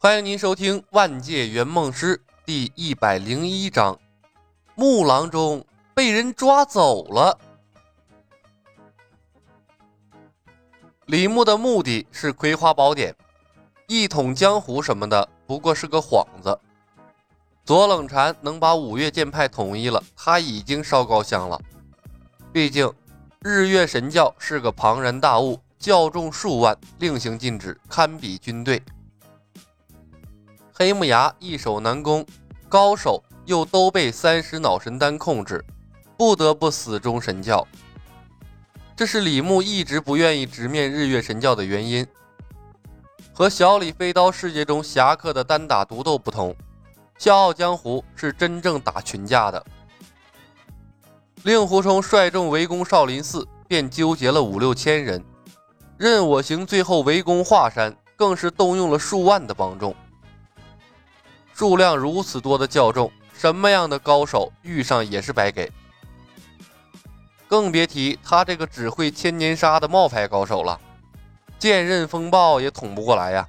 [0.00, 2.16] 欢迎您收听《万界圆梦师》
[2.46, 3.98] 第一百零一章：
[4.76, 7.36] 木郎中被人抓走了。
[11.06, 13.12] 李牧的目的是葵花宝典，
[13.88, 16.56] 一统江湖什么的不过是个幌子。
[17.64, 21.60] 左冷禅能把五岳剑派统一了，他已经烧高香了。
[22.52, 22.88] 毕竟
[23.40, 28.80] 日月神教是个庞然大物，教众数万，令行禁止，堪比军队。
[30.78, 32.24] 黑木崖易守难攻，
[32.68, 35.64] 高手又都被三十脑神丹控制，
[36.16, 37.66] 不得不死忠神教。
[38.94, 42.06] 这是李牧一直不愿意直面日月神教的原因。
[43.32, 46.54] 和小李飞刀世界中侠客的单打独斗不同，
[47.18, 49.66] 笑傲江湖是真正打群架的。
[51.42, 55.20] 令狐冲率众围攻少林寺，便纠结了五六千人；
[55.96, 59.92] 任我行最后围攻华山，更是动用了数万的帮众。
[61.58, 65.68] 数量如此多的教众，什么样的高手遇上也是白给。
[67.48, 70.78] 更别提他这个只会千年杀的冒牌高手了，
[71.58, 73.44] 剑刃风暴也捅不过来呀。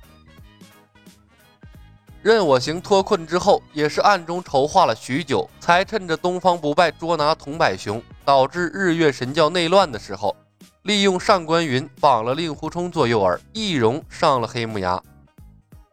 [2.23, 10.35] 任我行脱困之后，也是暗中筹划了许久，才趁着东方不败捉拿桐柏雄，导致日月神教内乱的时候，
[10.81, 14.99] 利用上官云绑了令狐冲做诱饵，易容上了黑木崖。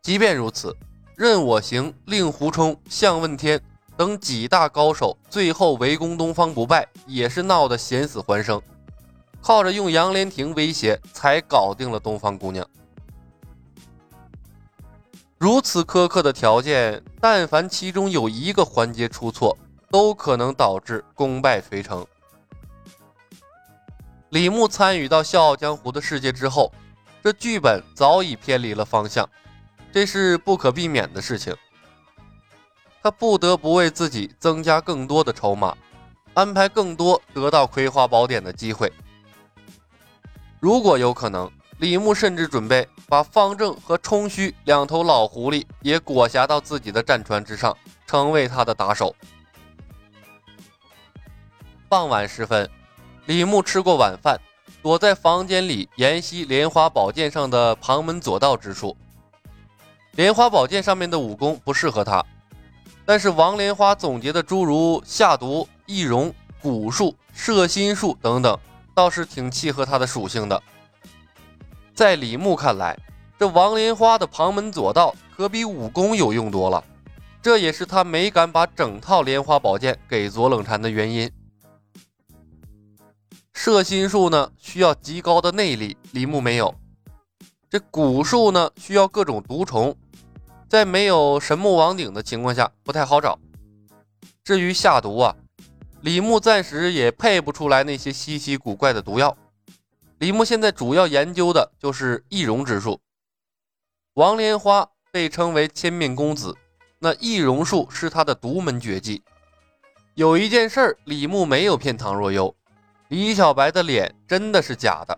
[0.01, 0.75] 即便如此。
[1.17, 3.59] 任我行、令狐冲、向问天
[3.97, 8.61] 等几大高手，最后围攻东方不败，也是闹得险死还生，
[9.41, 12.69] 靠着用杨莲亭威胁，才搞定了东方姑娘。
[15.39, 19.57] 如此苛刻的条件，但凡其中有一个环节出错，
[19.91, 22.07] 都可能导致功败垂成。
[24.29, 26.71] 李牧参与到《笑傲江湖》的世界之后，
[27.23, 29.27] 这剧本早已偏离了方向。
[29.97, 31.57] 这是不可避免的事情，
[33.03, 35.75] 他不得不为自己增加更多的筹码，
[36.35, 38.93] 安排更多得到葵花宝典的机会。
[40.61, 47.75] 如果有可能，李牧甚至准备把方正和冲虚两头老狐狸也裹挟到自己的战船之上，
[48.07, 49.17] 成为他的打手。
[51.89, 52.69] 傍晚时分，
[53.25, 54.39] 李牧吃过晚饭，
[54.83, 58.95] 躲在房间里研习莲花宝剑上的旁门左道之术。
[60.17, 62.25] 莲花宝剑上面的武功不适合他，
[63.05, 68.59] 但是王莲花总结的诸如下毒、易容、蛊术、摄心术等等，
[68.95, 70.63] 倒是挺契合他的属性的。
[71.95, 72.99] 在李牧看来，
[73.39, 76.83] 这王莲花的旁门左道可比武功有用多了，
[77.43, 81.31] 这也是他没敢把整套莲花宝剑给左冷禅的原因。
[83.53, 86.75] 摄心术呢，需要极高的内力，李牧没有；
[87.69, 89.95] 这蛊术呢，需要各种毒虫。
[90.69, 93.39] 在没有神木王鼎的情况下，不太好找。
[94.43, 95.37] 至于下毒啊，
[96.01, 99.37] 李牧暂时也配不出来那些稀奇古怪的毒药。
[100.19, 103.01] 李牧现在主要研究的就是易容之术。
[104.15, 106.57] 王莲花被称为千面公子，
[106.99, 109.23] 那易容术是他的独门绝技。
[110.15, 112.55] 有一件事，李牧没有骗唐若幽，
[113.09, 115.17] 李小白的脸真的是假的。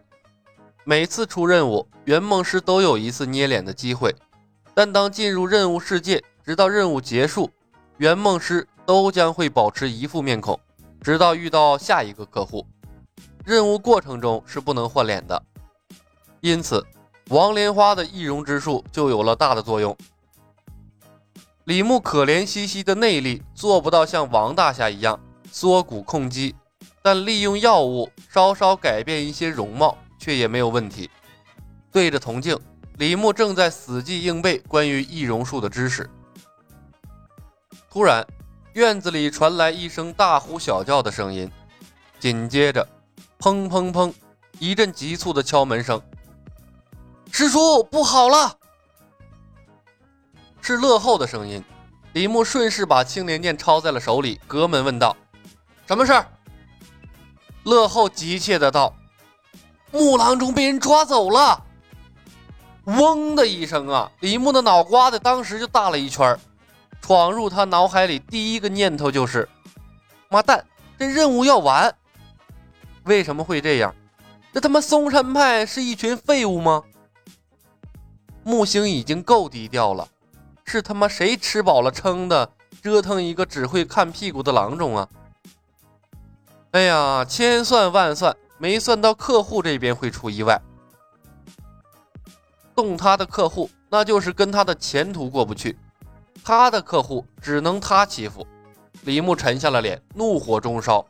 [0.85, 4.15] 每次出任务，圆梦师都有一次捏脸的机会。
[4.79, 7.51] 但当进入任务世界，直到任务结束，
[7.97, 10.57] 圆梦师都将会保持一副面孔，
[11.01, 12.65] 直到遇到下一个客户。
[13.45, 15.43] 任务过程中是不能换脸的，
[16.41, 16.87] 因此
[17.31, 19.97] 王莲花的易容之术就有了大的作用。
[21.65, 25.19] 李牧可怜兮兮的内力做不到像王大侠一样
[25.51, 26.55] 缩骨控肌，
[27.03, 31.11] 但利用药物稍稍改变一些容貌，却也没有问题。
[31.91, 32.57] 对着铜镜。
[32.99, 36.11] 李牧正在死记硬背关于易容术的知识，
[37.89, 38.27] 突然，
[38.73, 41.49] 院子里传来一声大呼小叫的声音，
[42.19, 42.87] 紧接着，
[43.39, 44.13] 砰砰砰，
[44.59, 46.03] 一阵急促的敲门声。
[47.31, 48.59] 师叔，不好了！
[50.61, 51.63] 是乐后的声音。
[52.15, 55.17] 李牧顺势把青莲剑抄在了手里，隔门问道
[55.87, 56.27] ：“什么事儿？”
[57.63, 58.93] 乐后急切的道
[59.93, 61.67] ：“木郎中被人抓走了。”
[62.97, 66.39] 嗡的一声啊，李牧的脑瓜子当时就大了一圈
[67.03, 69.47] 闯入他脑海里第一个念头就是：
[70.31, 70.65] 妈蛋，
[70.99, 71.95] 这任务要完！
[73.05, 73.95] 为什么会这样？
[74.55, 76.83] 这他妈嵩山派是一群废物吗？
[78.43, 80.09] 木星已经够低调了，
[80.65, 82.51] 是他妈谁吃饱了撑的，
[82.83, 85.09] 折腾一个只会看屁股的郎中啊！
[86.71, 90.59] 哎呀，千算万算，没算到客户这边会出意外。
[92.79, 95.77] 动他的客户那就是跟他的前途过不去，
[96.45, 98.47] 他的客户只能他欺负。
[99.03, 101.05] 李牧沉下了脸，怒火中烧。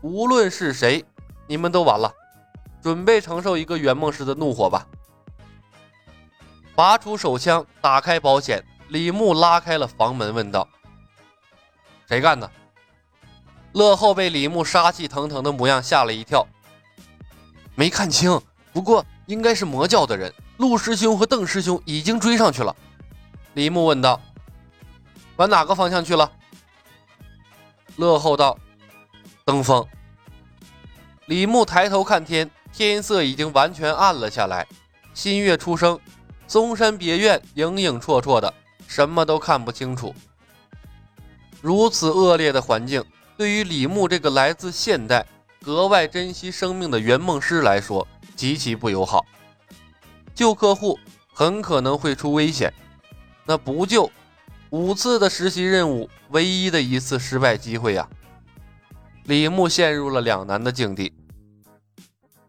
[0.00, 1.04] 无论是谁，
[1.48, 2.14] 你们都完了，
[2.80, 4.86] 准备承受一个圆梦师的怒火吧。
[6.76, 10.68] 拔出手枪，打开保险，李牧拉开了房门，问道
[12.06, 12.48] ：“谁干的？”
[13.74, 16.46] 乐后被李牧杀气腾腾的模样吓了一跳，
[17.74, 18.40] 没看清，
[18.72, 20.32] 不过应该是魔教的人。
[20.58, 22.74] 陆师兄和邓师兄已经追上去了。
[23.54, 24.20] 李牧问道
[25.36, 26.30] ：“往哪个方向去了？”
[27.96, 28.56] 乐后道
[29.44, 29.86] ：“登峰。”
[31.26, 34.66] 李牧抬头看天，天色已经完全暗了下来，
[35.14, 35.98] 新月初升，
[36.46, 38.52] 嵩山别院影影绰绰的，
[38.86, 40.14] 什么都看不清楚。
[41.60, 43.04] 如此恶劣的环境，
[43.36, 45.24] 对于李牧这个来自现代、
[45.62, 48.06] 格外珍惜生命的圆梦师来说，
[48.42, 49.24] 极其不友好。
[50.34, 50.98] 救客户
[51.32, 52.74] 很可能会出危险，
[53.46, 54.10] 那不救。
[54.70, 58.08] 五次的实习任务，唯一的一次失败机会呀！
[59.26, 61.14] 李牧陷入了两难的境地。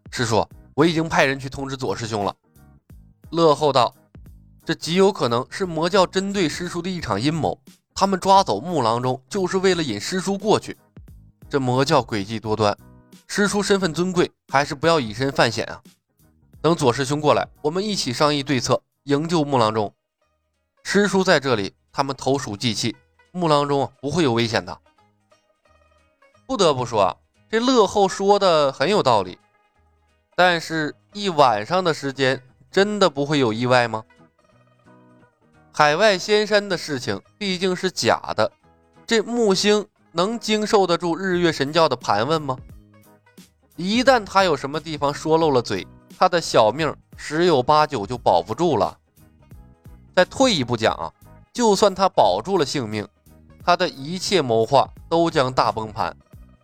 [0.09, 0.43] 师叔，
[0.73, 2.35] 我已经派人去通知左师兄了。
[3.29, 3.93] 乐后道
[4.65, 7.61] ：“这极有可能是魔教针对师叔的一场阴谋，
[7.93, 10.75] 他们抓走木郎中，就是为了引师叔过去。
[11.47, 12.75] 这魔教诡计多端，
[13.27, 15.81] 师叔身份尊贵，还是不要以身犯险啊！
[16.61, 19.93] 等左师兄过来，我们一起商议对策，营救木郎中。
[20.83, 22.95] 师叔在这里。”他们投鼠忌器，
[23.31, 24.79] 木郎中不会有危险的。
[26.47, 27.21] 不得不说，
[27.51, 29.37] 这乐后说的很有道理。
[30.35, 34.03] 但是，一晚上的时间，真的不会有意外吗？
[35.71, 38.51] 海外仙山的事情毕竟是假的，
[39.05, 42.57] 这木星能经受得住日月神教的盘问吗？
[43.75, 45.87] 一旦他有什么地方说漏了嘴，
[46.17, 48.97] 他的小命十有八九就保不住了。
[50.15, 51.11] 再退一步讲啊。
[51.53, 53.07] 就算他保住了性命，
[53.63, 56.17] 他的一切谋划都将大崩盘，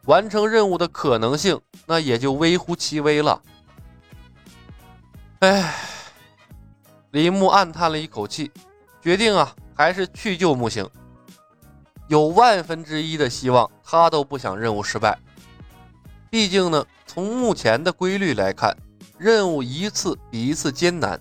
[0.06, 3.40] 完成任务的可能性那也就微乎其微了。
[5.42, 5.76] 哎，
[7.12, 8.52] 李牧暗叹了一口气，
[9.00, 10.90] 决定啊，还是去救木星。
[12.08, 15.20] 有万分之一的希望，他都不想任务失败。
[16.30, 18.76] 毕竟呢，从目前的规律来看，
[19.18, 21.20] 任务一次比一次艰难，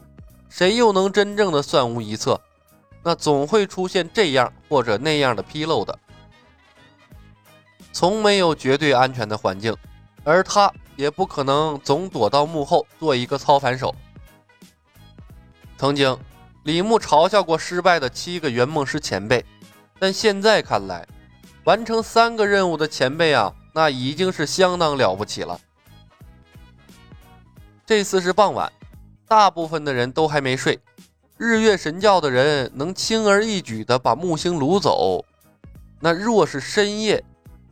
[0.48, 2.40] 谁又能真正的算无一策？
[3.02, 5.98] 那总会出现这样或者那样的纰漏的，
[7.92, 9.74] 从没有绝对安全的环境，
[10.24, 13.94] 而他也不可能总躲到幕后做一个操盘手。
[15.78, 16.18] 曾经，
[16.64, 19.42] 李牧嘲笑过失败的七个圆梦师前辈，
[19.98, 21.06] 但现在看来，
[21.64, 25.60] 完成三个任务的前辈啊，那已经是相当了不起了。
[27.86, 28.72] 这次是傍晚，
[29.28, 30.80] 大部分的人都还没睡。
[31.36, 35.24] 日月神教的人能轻而易举地把木星掳走，
[36.00, 37.22] 那若是深夜，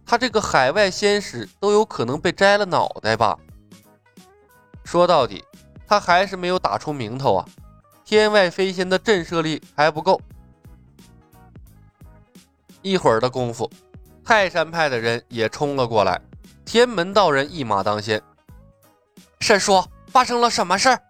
[0.06, 3.37] 他这个海外仙使都有可能被摘了脑袋吧？
[4.85, 5.43] 说到底，
[5.88, 7.49] 他还是没有打出名头啊！
[8.05, 10.20] 天外飞仙的震慑力还不够。
[12.81, 13.69] 一会儿的功夫，
[14.26, 16.20] 泰山派的人也冲了过来，
[16.64, 18.20] 天门道人一马当先。
[19.38, 21.00] 师叔，发生了什么事儿？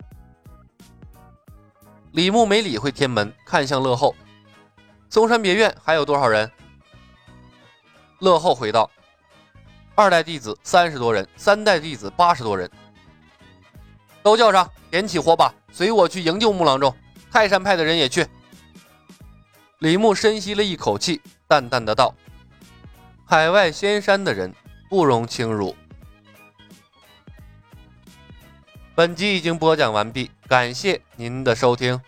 [2.12, 4.14] 李牧没理会天门，看向乐后。
[5.08, 6.52] 嵩山别院还有多少人？
[8.18, 8.90] 乐后回道
[9.96, 12.70] ：“二代弟子三十多人，三代弟子八十多人。
[14.22, 16.94] 都叫上，点起火把，随我去营救木郎中。
[17.32, 18.26] 泰山派的人也去。”
[19.80, 22.14] 李牧深吸了一口气，淡淡的道
[23.26, 24.54] ：“海外仙山的人
[24.88, 25.76] 不容轻辱。”
[28.94, 32.00] 本集已经播讲完毕，感谢您的收听。